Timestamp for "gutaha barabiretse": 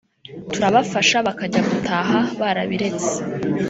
1.69-3.13